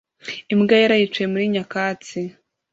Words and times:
Imbwa 0.53 0.75
yera 0.81 0.95
yicaye 0.99 1.27
muri 1.33 1.45
nyakatsi 1.53 2.19